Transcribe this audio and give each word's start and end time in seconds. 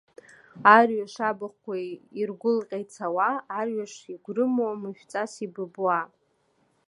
Арҩаш, 0.75 1.15
абахәқәа 1.29 1.75
иргәылҟьа 2.19 2.77
ицауа, 2.83 3.29
арҩаш 3.59 3.93
игәрымуа, 4.13 4.79
мышәҵас 4.81 5.33
ибыбуа. 5.45 5.99